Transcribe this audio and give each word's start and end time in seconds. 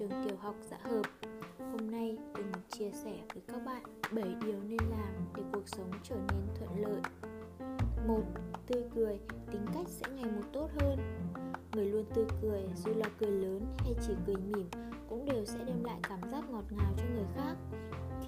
trường 0.00 0.22
tiểu 0.24 0.36
học 0.40 0.54
Dạ 0.70 0.76
Hợp. 0.82 1.02
Hôm 1.58 1.90
nay 1.90 2.18
tôi 2.34 2.44
muốn 2.44 2.62
chia 2.68 2.90
sẻ 3.04 3.18
với 3.34 3.42
các 3.46 3.64
bạn 3.66 3.82
7 4.12 4.24
điều 4.44 4.60
nên 4.62 4.78
làm 4.90 5.14
để 5.36 5.42
cuộc 5.52 5.68
sống 5.68 5.90
trở 6.02 6.14
nên 6.14 6.46
thuận 6.54 6.82
lợi. 6.82 7.00
1. 8.06 8.22
Tươi 8.66 8.84
cười, 8.94 9.20
tính 9.52 9.66
cách 9.74 9.86
sẽ 9.88 10.06
ngày 10.10 10.24
một 10.24 10.42
tốt 10.52 10.70
hơn. 10.80 10.98
Người 11.72 11.84
luôn 11.84 12.04
tươi 12.14 12.24
cười, 12.42 12.62
dù 12.84 12.94
là 12.94 13.06
cười 13.18 13.30
lớn 13.30 13.66
hay 13.78 13.94
chỉ 14.06 14.12
cười 14.26 14.36
mỉm 14.36 14.68
cũng 15.08 15.24
đều 15.24 15.44
sẽ 15.44 15.58
đem 15.66 15.84
lại 15.84 15.98
cảm 16.02 16.20
giác 16.30 16.50
ngọt 16.50 16.64
ngào 16.70 16.92
cho 16.96 17.04
người 17.14 17.26
khác. 17.36 17.56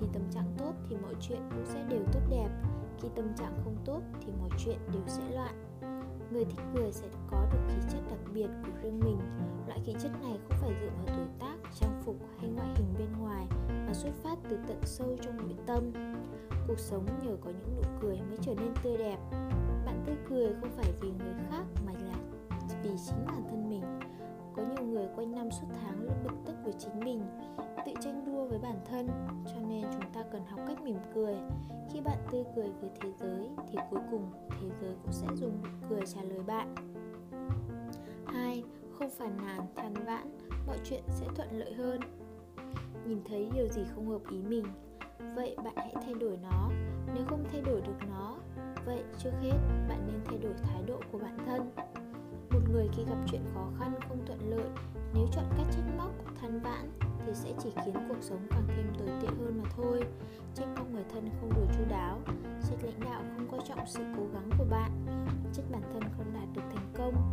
Khi 0.01 0.07
tâm 0.13 0.23
trạng 0.31 0.55
tốt 0.59 0.73
thì 0.89 0.97
mọi 1.03 1.15
chuyện 1.21 1.41
cũng 1.51 1.67
sẽ 1.67 1.85
đều 1.89 2.03
tốt 2.13 2.21
đẹp 2.31 2.49
Khi 3.03 3.09
tâm 3.15 3.35
trạng 3.37 3.55
không 3.65 3.77
tốt 3.85 4.01
thì 4.21 4.33
mọi 4.41 4.51
chuyện 4.65 4.79
đều 4.93 5.03
sẽ 5.07 5.23
loạn. 5.35 5.55
Người 6.33 6.45
thích 6.45 6.65
cười 6.75 6.93
sẽ 6.93 7.09
có 7.31 7.47
được 7.53 7.59
khí 7.69 7.81
chất 7.93 8.01
đặc 8.11 8.19
biệt 8.35 8.49
của 8.63 8.73
riêng 8.83 9.01
mình. 9.01 9.19
Loại 9.67 9.81
khí 9.85 9.95
chất 10.03 10.13
này 10.23 10.39
không 10.49 10.59
phải 10.61 10.71
dựa 10.81 10.91
vào 10.91 11.17
tuổi 11.17 11.27
tác, 11.39 11.52
trang 11.81 12.03
phục 12.05 12.17
hay 12.41 12.51
ngoại 12.51 12.69
hình 12.77 12.95
bên 12.99 13.09
ngoài 13.21 13.47
Mà 13.69 13.95
xuất 13.95 14.13
phát 14.23 14.39
từ 14.49 14.59
tận 14.69 14.81
sâu 14.85 15.17
trong 15.23 15.37
nội 15.37 15.57
tâm. 15.67 15.93
Cuộc 16.69 16.79
sống 16.79 17.07
nhờ 17.23 17.37
có 17.41 17.51
những 17.51 17.77
nụ 17.77 17.83
cười 18.01 18.17
mới 18.17 18.39
trở 18.41 18.55
nên 18.55 18.75
tươi 18.83 18.97
đẹp. 18.97 19.19
Bạn 19.87 20.03
tươi 20.07 20.17
cười 20.29 20.55
không 20.61 20.71
phải 20.77 20.93
vì 21.01 21.09
người 21.11 21.35
khác 21.51 21.65
mà 21.87 21.93
là 21.93 22.15
vì 22.83 22.91
chính 23.07 23.27
bản 23.27 23.43
thân 23.51 23.69
mình. 23.69 23.83
Có 24.57 24.63
nhiều 24.63 24.87
người 24.87 25.07
quanh 25.17 25.33
năm 25.33 25.51
suốt 25.51 25.67
tháng 25.81 26.03
luôn 26.03 26.15
bực 26.25 26.35
tức 26.47 26.55
với 26.65 26.73
chính 26.79 27.01
mình, 27.01 27.23
Tự 27.87 27.93
tranh 28.01 28.25
đua 28.27 28.45
với 28.45 28.59
bản 28.59 28.77
thân, 28.91 29.09
Cho 29.47 29.61
nên 29.69 29.85
chúng 29.93 30.13
ta 30.13 30.23
cần 30.33 30.43
học 30.47 30.61
cách 30.69 30.83
mỉm 30.83 30.99
cười. 31.15 31.35
Khi 31.93 32.01
bạn 32.01 32.19
tươi 32.33 32.45
cười 32.57 32.69
với 32.81 32.91
thế 33.01 33.13
giới 33.21 33.49
Thì 33.73 33.79
cuối 33.91 34.01
cùng 34.11 34.33
thế 34.51 34.69
giới 34.81 34.95
cũng 35.03 35.13
sẽ 35.13 35.27
dùng 35.35 35.63
nụ 35.63 35.89
cười 35.89 36.01
trả 36.07 36.23
lời 36.23 36.41
bạn. 36.47 36.75
2. 38.27 38.65
Không 39.03 39.11
phàn 39.11 39.37
nàn, 39.47 39.67
than 39.77 39.95
vãn 39.95 40.39
Mọi 40.67 40.79
chuyện 40.85 41.03
sẽ 41.09 41.27
thuận 41.35 41.49
lợi 41.59 41.73
hơn. 41.75 42.01
Nhìn 43.07 43.19
thấy 43.29 43.51
điều 43.55 43.69
gì 43.69 43.83
không 43.95 44.09
hợp 44.09 44.21
ý 44.31 44.43
mình 44.43 44.65
Vậy 45.35 45.57
bạn 45.65 45.75
hãy 45.77 45.95
thay 46.05 46.15
đổi 46.15 46.39
nó. 46.43 46.71
Nếu 47.15 47.25
không 47.27 47.45
thay 47.53 47.61
đổi 47.61 47.81
được 47.81 48.07
nó 48.11 48.37
Vậy 48.87 49.03
trước 49.19 49.31
hết 49.43 49.59
bạn 49.89 50.07
nên 50.07 50.21
thay 50.25 50.39
đổi 50.39 50.53
thái 50.63 50.83
độ 50.87 51.01
của 51.13 51.19
bản 51.19 51.39
thân. 51.47 51.71
Một 52.51 52.61
người 52.73 52.89
khi 52.93 53.05
gặp 53.05 53.17
chuyện 53.27 53.41
khó 53.55 53.69
khăn 53.79 53.93
không 54.09 54.27
thuận 54.27 54.51
lợi 54.51 54.69
Nếu 55.15 55.27
chọn 55.33 55.45
cách 55.57 55.67
trách 55.73 55.95
móc, 55.99 56.11
than 56.41 56.61
vãn 56.61 56.91
Thì 57.27 57.35
sẽ 57.35 57.53
chỉ 57.63 57.71
khiến 57.85 57.95
cuộc 58.09 58.21
sống 58.21 58.47
càng 58.51 58.65
thêm 58.69 58.87
tồi 58.99 59.09
tệ 59.23 59.29
hơn 59.29 59.63
mà 59.63 59.71
thôi. 59.77 60.05
Trách 60.55 60.69
móc 60.77 60.91
người 60.91 61.05
thân 61.13 61.31
không 61.41 61.51
đủ 61.55 61.63
chu 61.77 61.85
đáo 61.91 62.19
Trách 62.69 62.79
lãnh 62.83 63.01
đạo 63.01 63.23
không 63.37 63.49
coi 63.51 63.61
trọng 63.69 63.87
sự 63.87 64.03
cố 64.17 64.23
gắng 64.35 64.51
của 64.59 64.67
bạn 64.71 64.91
Trách 65.53 65.65
bản 65.73 65.83
thân 65.93 66.03
không 66.17 66.35
đạt 66.35 66.49
được 66.55 66.63
thành 66.71 66.93
công. 66.95 67.31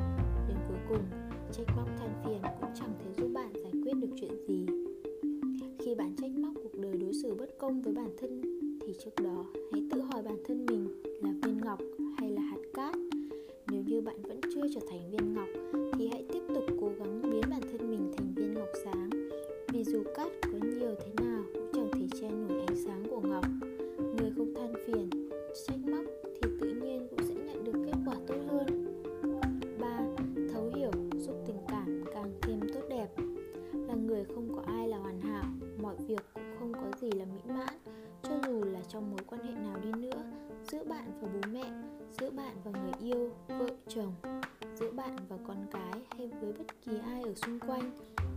Đến 0.47 0.58
cuối 0.67 0.78
cùng, 0.90 1.28
trách 1.52 1.67
móc 1.75 1.88
than 1.97 2.09
phiền 2.25 2.42
cũng 2.61 2.69
chẳng 2.75 2.94
thể 3.00 3.11
giúp 3.17 3.30
bạn 3.33 3.53
giải 3.53 3.72
quyết 3.83 3.94
được 4.02 4.08
chuyện 4.22 4.31
gì. 4.47 4.66
Khi 5.80 5.95
bạn 5.95 6.16
trách 6.22 6.31
móc 6.31 6.53
cuộc 6.64 6.80
đời 6.81 6.97
đối 6.97 7.14
xử 7.14 7.36
bất 7.36 7.58
công 7.58 7.81
với 7.81 7.94
bản 7.94 8.09
thân, 8.17 8.41
Thì 8.81 8.94
trước 9.03 9.23
đó, 9.23 9.45
hãy 9.72 9.83
tự 9.91 10.02
hỏi 10.02 10.22
bản 10.23 10.38
thân 10.45 10.66
mình 10.66 11.03
là 11.23 11.33
viên 11.44 11.58
ngọc 11.58 11.80
hay 12.17 12.31
là 12.31 12.41
hạt 12.41 12.61
cát. 12.73 12.95
Nếu 13.72 13.83
như 13.88 14.02
bạn 14.02 14.22
vẫn 14.22 14.39
chưa 14.56 14.67
trở 14.73 14.81
thành 14.89 15.11
viên 15.11 15.33
ngọc, 15.33 15.47
Thì 15.97 16.08
hãy 16.08 16.25
và 41.22 41.28
bố 41.34 41.40
mẹ 41.52 41.72
Giữa 42.19 42.30
bạn 42.31 42.56
và 42.63 42.72
người 42.72 42.94
yêu, 43.00 43.30
vợ, 43.47 43.68
chồng 43.88 44.13
Giữa 44.75 44.91
bạn 44.91 45.16
và 45.30 45.38
con 45.47 45.66
cái 45.72 46.02
hay 46.18 46.31
với 46.41 46.53
bất 46.53 46.81
kỳ 46.81 46.91
ai 47.06 47.24
ở 47.24 47.34
xung 47.35 47.59
quanh. 47.59 47.91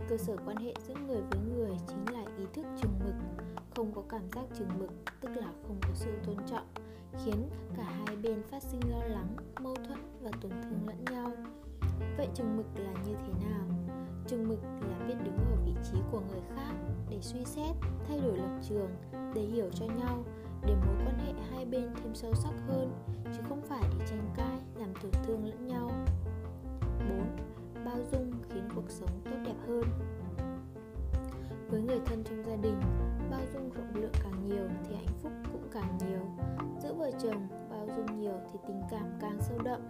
Cơ 0.09 0.17
sở 0.17 0.37
quan 0.45 0.57
hệ 0.57 0.73
giữa 0.87 0.95
người 1.07 1.21
với 1.31 1.39
người 1.55 1.77
chính 1.87 2.13
là 2.13 2.25
ý 2.37 2.45
thức 2.53 2.65
chừng 2.81 2.99
mực 3.05 3.15
Không 3.75 3.91
có 3.95 4.03
cảm 4.09 4.21
giác 4.35 4.43
chừng 4.59 4.69
mực 4.79 4.89
tức 5.21 5.29
là 5.35 5.51
không 5.67 5.77
có 5.81 5.89
sự 5.93 6.11
tôn 6.25 6.37
trọng 6.49 6.67
Khiến 7.25 7.49
cả 7.77 7.83
hai 7.83 8.15
bên 8.15 8.43
phát 8.51 8.63
sinh 8.63 8.81
lo 8.89 9.03
lắng, 9.05 9.35
mâu 9.59 9.75
thuẫn 9.75 9.99
và 10.21 10.31
tổn 10.41 10.51
thương 10.51 10.87
lẫn 10.87 11.05
nhau. 11.11 11.31
Vậy 12.17 12.27
chừng 12.33 12.57
mực 12.57 12.65
là 12.75 12.91
như 12.91 13.13
thế 13.13 13.47
nào? 13.47 13.65
Chừng 14.27 14.47
mực 14.49 14.59
là 14.63 15.05
biết 15.07 15.15
đứng 15.23 15.37
ở 15.37 15.57
vị 15.65 15.73
trí 15.83 15.97
của 16.11 16.19
người 16.19 16.41
khác 16.55 16.73
để 17.09 17.17
suy 17.21 17.45
xét, 17.45 17.75
thay 18.07 18.19
đổi 18.19 18.37
lập 18.37 18.59
trường, 18.69 18.89
để 19.35 19.41
hiểu 19.41 19.69
cho 19.73 19.85
nhau, 19.85 20.23
để 20.65 20.75
mối 20.75 20.95
quan 21.05 21.17
hệ 21.19 21.33
hai 21.51 21.65
bên 21.65 21.89
thêm 21.95 22.15
sâu 22.15 22.33
sắc 22.35 22.53
hơn, 22.67 22.91
chứ 23.25 23.41
không 23.49 23.61
phải 23.61 23.83
để 23.99 24.05
tranh 24.09 24.29
cãi, 24.35 24.59
làm 24.75 24.93
tổn 25.01 25.11
thương 25.23 25.45
lẫn 25.45 25.67
nhau. 25.67 25.91
4. 27.09 27.85
Bao 27.85 27.97
dung 28.11 28.31
khiến 28.49 28.63
cuộc 28.75 28.89
sống 28.89 29.09
tốt 29.25 29.37
đẹp 29.45 29.55
hơn. 29.67 29.83
Với 31.69 31.81
người 31.81 31.99
thân 32.05 32.23
trong 32.23 32.43
gia 32.43 32.55
đình, 32.55 32.79
bao 33.31 33.41
dung 33.53 33.69
rộng 33.69 34.01
lượng 34.01 34.13
càng 34.23 34.45
nhiều 34.47 34.67
thì 34.83 34.95
hạnh 34.95 35.15
phúc 35.21 35.31
cũng 35.51 35.67
càng 35.71 35.97
nhiều. 36.07 36.19
Giữa 36.83 36.93
vợ 36.93 37.11
chồng, 37.23 37.47
bao 37.69 37.87
dung 37.95 38.19
nhiều 38.19 38.35
thì 38.51 38.59
tình 38.67 38.81
cảm 38.91 39.05
càng 39.21 39.37
sâu 39.41 39.57
đậm. 39.63 39.81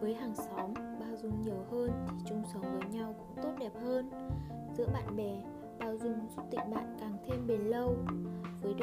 Với 0.00 0.14
hàng 0.14 0.34
xóm, 0.34 0.74
bao 0.74 1.16
dung 1.22 1.42
nhiều 1.42 1.64
hơn 1.70 1.90
thì 2.08 2.16
chung 2.28 2.42
sống 2.54 2.62
với 2.62 2.88
nhau 2.90 3.14
cũng 3.18 3.42
tốt 3.42 3.52
đẹp 3.58 3.72
hơn. 3.82 4.10
Giữa 4.76 4.86
bạn 4.92 5.16
bè, 5.16 5.42
bao 5.78 5.96
dung 5.96 6.28
giúp 6.36 6.42
tình 6.50 6.70
bạn 6.74 6.96
càng 7.00 7.16
thêm 7.26 7.46
bền 7.46 7.60
lâu. 7.60 7.96
Với 8.62 8.74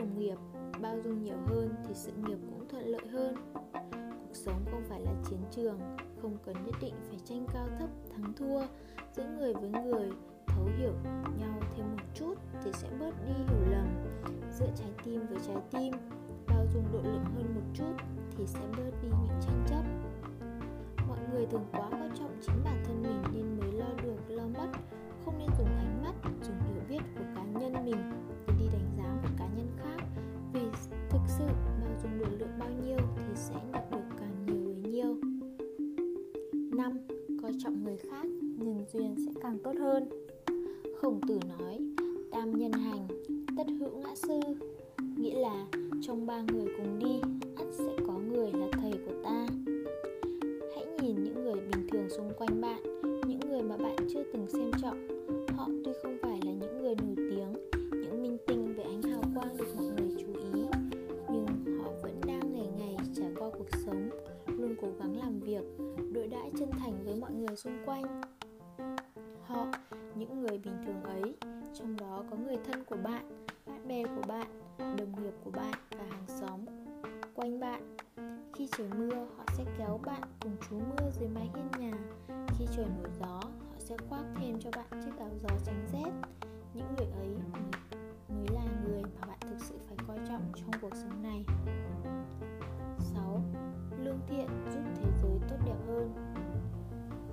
bao 0.89 0.99
dung 1.03 1.23
nhiều 1.23 1.37
hơn 1.47 1.75
thì 1.87 1.93
sự 1.93 2.11
nghiệp 2.11 2.37
cũng 2.49 2.67
thuận 2.69 2.87
lợi 2.87 3.07
hơn. 3.11 3.35
Cuộc 4.01 4.33
sống 4.33 4.65
không 4.71 4.83
phải 4.89 5.01
là 5.01 5.11
chiến 5.29 5.39
trường, 5.51 5.79
không 6.21 6.37
cần 6.45 6.55
nhất 6.65 6.75
định 6.81 6.93
phải 7.09 7.19
tranh 7.25 7.45
cao 7.53 7.67
thấp 7.79 7.89
thắng 8.11 8.33
thua 8.33 8.61
giữa 9.15 9.25
người 9.37 9.53
với 9.53 9.69
người 9.69 10.09
thấu 10.47 10.65
hiểu 10.77 10.93
nhau 11.39 11.59
thêm 11.75 11.85
một 11.91 12.03
chút 12.13 12.33
thì 12.63 12.71
sẽ 12.73 12.87
bớt 12.99 13.11
đi 13.27 13.33
hiểu 13.33 13.71
lầm 13.71 13.87
giữa 14.59 14.67
trái 14.75 14.91
tim 15.03 15.27
với 15.27 15.37
trái 15.47 15.57
tim 15.71 15.93
bao 16.47 16.65
dung 16.73 16.83
độ 16.93 16.99
lượng 17.03 17.25
hơn 17.35 17.55
một 17.55 17.61
chút 17.73 17.93
thì 18.37 18.47
sẽ 18.47 18.59
bớt 18.77 18.91
đi 19.01 19.07
những 19.07 19.39
tranh 19.41 19.65
chấp 19.69 19.83
mọi 21.07 21.19
người 21.31 21.45
thường 21.45 21.65
quá 21.71 21.89
quan 21.91 22.11
trọng 22.19 22.37
chính 22.41 22.63
bản 22.65 22.83
thân 22.85 23.03
mình 23.03 23.23
nên 23.33 23.59
mới 23.59 23.78
5. 36.79 36.91
Coi 37.41 37.51
trọng 37.59 37.83
người 37.83 37.97
khác, 37.97 38.25
nhân 38.57 38.85
duyên 38.93 39.15
sẽ 39.25 39.31
càng 39.41 39.57
tốt 39.63 39.73
hơn 39.79 40.09
Khổng 41.01 41.21
tử 41.27 41.39
nói, 41.59 41.79
tam 42.31 42.51
nhân 42.51 42.71
hành, 42.71 43.07
tất 43.57 43.63
hữu 43.79 43.97
ngã 43.97 44.15
sư 44.15 44.39
Nghĩa 45.17 45.39
là 45.39 45.67
trong 46.01 46.25
ba 46.25 46.41
người 46.41 46.65
cùng 46.77 46.99
đi, 46.99 47.38
xung 67.63 67.77
quanh. 67.85 68.21
Họ 69.45 69.67
những 70.15 70.41
người 70.41 70.57
bình 70.57 70.77
thường 70.85 71.03
ấy 71.03 71.35
trong 71.73 71.97
đó 71.97 72.23
có 72.29 72.37
người 72.37 72.57
thân 72.63 72.83
của 72.83 72.97
bạn 73.03 73.45
bạn 73.65 73.87
bè 73.87 74.03
của 74.03 74.21
bạn 74.27 74.47
đồng 74.77 75.23
nghiệp 75.23 75.33
của 75.43 75.51
bạn 75.51 75.73
và 75.91 76.03
hàng 76.09 76.25
xóm 76.27 76.59
quanh 77.35 77.59
bạn. 77.59 77.97
Khi 78.53 78.69
trời 78.77 78.87
mưa 78.97 79.15
họ 79.37 79.43
sẽ 79.57 79.65
kéo 79.77 79.99
bạn 80.05 80.21
cùng 80.39 80.55
trú 80.69 80.75
mưa 80.75 81.09
dưới 81.19 81.29
mái 81.29 81.49
hiên 81.55 81.67
nhà. 81.79 81.97
Khi 82.57 82.65
trời 82.75 82.85
nổi 82.85 83.11
gió 83.19 83.41
họ 83.69 83.75
sẽ 83.79 83.95
khoác 84.09 84.23
thêm 84.35 84.59
cho 84.59 84.69
bạn 84.75 85.01
chiếc 85.05 85.17
áo 85.19 85.29
gió 85.43 85.49
tránh 85.65 85.87
rét. 85.93 86.11
Những 86.73 86.95
người 86.97 87.07
ấy 87.07 87.37
mới, 87.53 87.61
mới 88.29 88.47
là 88.53 88.63
người 88.83 89.03
mà 89.03 89.27
bạn 89.27 89.39
thực 89.41 89.59
sự 89.59 89.75
phải 89.87 89.97
coi 90.07 90.17
trọng 90.27 90.51
trong 90.55 90.71
cuộc 90.81 90.95
sống 90.95 91.23
này. 91.23 91.45
6. 92.99 93.41
Lương 93.97 94.19
thiện 94.27 94.47
giúp 94.73 94.81
thế 94.95 95.08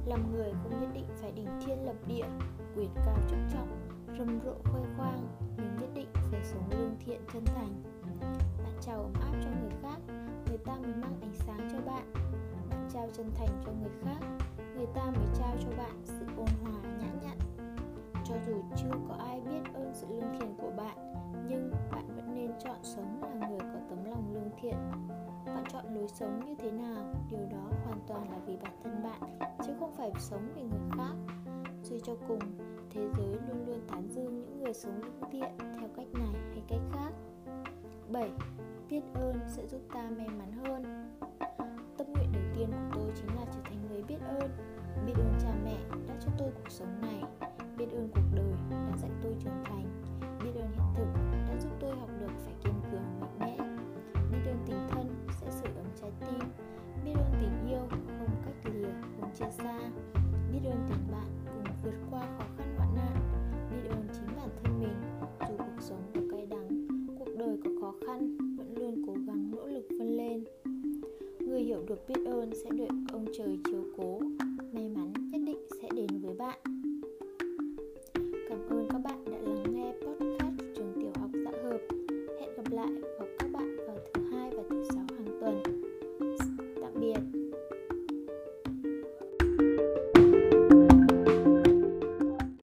làm 0.06 0.32
người 0.32 0.52
không 0.62 0.80
nhất 0.80 0.90
định 0.94 1.06
phải 1.20 1.32
đỉnh 1.32 1.48
thiên 1.66 1.86
lập 1.86 1.96
địa, 2.06 2.26
Quyền 2.76 2.90
cao 2.94 3.18
chức 3.28 3.38
trọng 3.52 3.68
Rầm 4.18 4.40
rộ 4.44 4.54
khoe 4.64 4.80
khoang, 4.96 5.28
Nhưng 5.56 5.76
nhất 5.80 5.88
định 5.94 6.08
phải 6.30 6.40
sống 6.44 6.70
lương 6.70 6.96
thiện 7.00 7.20
chân 7.32 7.44
thành. 7.44 7.82
Bạn 8.64 8.72
trao 8.80 9.02
ấm 9.02 9.12
áp 9.14 9.32
cho 9.44 9.50
người 9.60 9.72
khác, 9.82 9.98
Người 10.48 10.58
ta 10.58 10.76
mới 10.76 10.94
mang 10.94 11.20
ánh 11.20 11.34
sáng 11.34 11.68
cho 11.72 11.78
bạn. 11.80 12.12
Bạn 12.70 12.88
trao 12.92 13.08
chân 13.12 13.30
thành 13.34 13.62
cho 13.64 13.72
người 13.72 13.92
khác, 14.04 14.26
Người 14.76 14.86
ta 14.94 15.04
mới 15.04 15.26
trao 15.38 15.56
cho 15.62 15.68
bạn 15.78 16.02
sự 16.04 16.24
ôn 16.36 16.48
hòa, 16.62 16.80
nhã 17.00 17.08
nhặn. 17.22 17.38
Cho 18.24 18.34
dù 18.46 18.62
chưa 18.76 18.98
có 19.08 19.14
ai 19.14 19.40
biết 19.40 19.60
ơn 19.74 19.92
sự 19.94 20.06
lương 20.10 20.38
thiện 20.40 20.54
của 20.58 20.70
bạn, 20.76 20.96
nhưng 21.48 21.70
bạn 21.92 22.06
vẫn 22.16 22.34
nên 22.34 22.50
chọn 22.64 22.78
sống 22.82 23.22
là 23.22 23.48
người 23.48 23.60
có 23.60 23.80
tấm 23.88 24.04
lòng 24.04 24.34
lương 24.34 24.50
thiện 24.60 24.76
chọn 25.76 25.94
lối 25.94 26.08
sống 26.08 26.40
như 26.46 26.54
thế 26.58 26.70
nào, 26.70 27.14
điều 27.30 27.46
đó 27.50 27.70
hoàn 27.84 28.00
toàn 28.08 28.30
là 28.30 28.38
vì 28.46 28.56
bản 28.62 28.72
thân 28.84 29.02
bạn, 29.02 29.38
chứ 29.66 29.72
không 29.80 29.92
phải 29.96 30.12
sống 30.18 30.48
vì 30.54 30.62
người 30.62 30.90
khác. 30.96 31.14
Suy 31.82 32.00
cho 32.00 32.16
cùng, 32.28 32.38
thế 32.90 33.08
giới 33.16 33.38
luôn 33.48 33.66
luôn 33.66 33.80
tán 33.88 34.08
dương 34.08 34.40
những 34.40 34.60
người 34.60 34.74
sống 34.74 35.00
lương 35.02 35.30
thiện 35.30 35.58
theo 35.58 35.88
cách 35.96 36.06
này 36.12 36.34
hay 36.50 36.62
cách 36.68 36.80
khác. 36.92 37.10
7. 38.08 38.30
Biết 38.90 39.00
ơn 39.14 39.40
sẽ 39.48 39.66
giúp 39.66 39.80
ta 39.94 40.10
may 40.16 40.28
mắn 40.28 40.52
hơn. 40.52 40.82
Tâm 41.98 42.06
nguyện 42.12 42.32
đầu 42.32 42.42
tiên 42.56 42.70
của 42.70 42.98
tôi 42.98 43.12
chính 43.16 43.36
là 43.36 43.46
trở 43.54 43.60
thành 43.64 43.86
người 43.88 44.02
biết 44.02 44.18
ơn. 44.28 44.50
Biết 45.06 45.14
ơn 45.16 45.34
cha 45.40 45.54
mẹ 45.64 45.78
đã 46.08 46.14
cho 46.20 46.30
tôi 46.38 46.50
cuộc 46.54 46.70
sống 46.70 47.00
này. 47.00 47.22
Chia 59.38 59.50
xa 59.58 59.78
Biết 60.52 60.60
ơn 60.64 60.88
tình 60.88 61.12
bạn 61.12 61.26
cùng 61.46 61.74
vượt 61.84 61.94
qua 62.10 62.20
khó 62.38 62.44
khăn 62.58 62.74
hoạn 62.76 62.94
nạn. 62.94 63.16
Biết 63.70 63.88
ơn 63.88 64.08
chính 64.12 64.36
bản 64.36 64.48
thân 64.62 64.80
mình, 64.80 64.94
dù 65.48 65.56
cuộc 65.58 65.80
sống 65.80 66.02
có 66.14 66.20
cay 66.30 66.46
đắng, 66.46 66.68
Cuộc 67.18 67.28
đời 67.38 67.58
có 67.64 67.70
khó 67.80 67.94
khăn, 68.06 68.36
vẫn 68.56 68.78
luôn 68.78 69.02
cố 69.06 69.12
gắng 69.26 69.50
nỗ 69.50 69.66
lực 69.66 69.86
vươn 69.90 70.16
lên. 70.16 70.44
Người 71.40 71.60
hiểu 71.60 71.82
được 71.88 72.08
biết 72.08 72.26
ơn 72.26 72.50
sẽ 72.64 72.70
được 72.70 72.94
ông 73.12 73.26
trời 73.38 73.58
chiếu 73.64 73.84
cố. 73.96 74.20
May 74.72 74.88
mắn 74.88 75.05